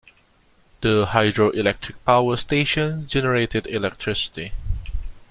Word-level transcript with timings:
The 0.81 1.05
hydroelectric 1.11 1.93
power 2.07 2.35
station 2.35 3.05
generated 3.05 3.67
electricity. 3.67 4.51